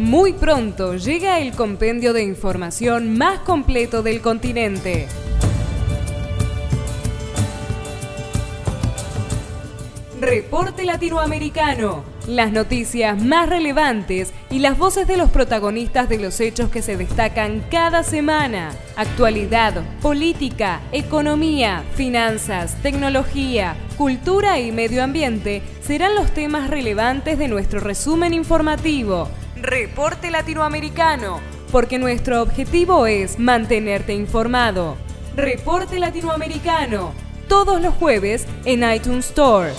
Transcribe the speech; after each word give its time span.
Muy 0.00 0.32
pronto 0.32 0.96
llega 0.96 1.40
el 1.40 1.52
compendio 1.52 2.14
de 2.14 2.22
información 2.22 3.18
más 3.18 3.40
completo 3.40 4.02
del 4.02 4.22
continente. 4.22 5.06
Reporte 10.18 10.86
Latinoamericano. 10.86 12.02
Las 12.26 12.50
noticias 12.50 13.22
más 13.22 13.50
relevantes 13.50 14.32
y 14.48 14.60
las 14.60 14.78
voces 14.78 15.06
de 15.06 15.18
los 15.18 15.30
protagonistas 15.30 16.08
de 16.08 16.18
los 16.18 16.40
hechos 16.40 16.70
que 16.70 16.80
se 16.80 16.96
destacan 16.96 17.62
cada 17.70 18.02
semana. 18.02 18.70
Actualidad, 18.96 19.82
política, 20.00 20.80
economía, 20.92 21.84
finanzas, 21.94 22.74
tecnología, 22.82 23.76
cultura 23.98 24.60
y 24.60 24.72
medio 24.72 25.04
ambiente 25.04 25.60
serán 25.82 26.14
los 26.14 26.32
temas 26.32 26.70
relevantes 26.70 27.38
de 27.38 27.48
nuestro 27.48 27.80
resumen 27.80 28.32
informativo. 28.32 29.28
Reporte 29.62 30.30
Latinoamericano, 30.30 31.40
porque 31.70 31.98
nuestro 31.98 32.40
objetivo 32.40 33.06
es 33.06 33.38
mantenerte 33.38 34.14
informado. 34.14 34.96
Reporte 35.36 35.98
Latinoamericano, 35.98 37.12
todos 37.46 37.80
los 37.82 37.94
jueves 37.94 38.46
en 38.64 38.90
iTunes 38.90 39.28
Store. 39.28 39.70